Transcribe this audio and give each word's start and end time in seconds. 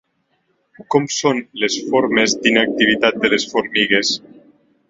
Com 0.95 1.05
són 1.15 1.43
les 1.65 1.77
formes 1.91 2.35
d'inactivitat 2.47 3.23
de 3.27 3.35
les 3.35 3.49
formigues? 3.55 4.19